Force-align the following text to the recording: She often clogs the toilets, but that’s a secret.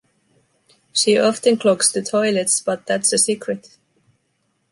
She 0.93 1.19
often 1.19 1.57
clogs 1.57 1.91
the 1.91 2.01
toilets, 2.01 2.59
but 2.59 2.87
that’s 2.87 3.13
a 3.13 3.19
secret. 3.19 3.77